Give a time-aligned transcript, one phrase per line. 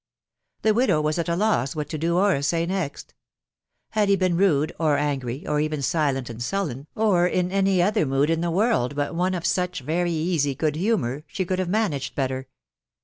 [0.63, 3.13] The widow was at a loss what to do or say next.
[3.91, 8.07] Had he been rude or angry, or even silent and sullen, or in any other
[8.07, 11.69] mood in the world but one of such very easy good humour, she could have
[11.69, 12.47] managed better.